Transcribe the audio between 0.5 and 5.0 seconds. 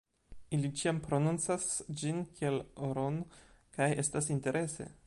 Ili ĉiam prononcas ĝin kiel ro-n kaj estas interese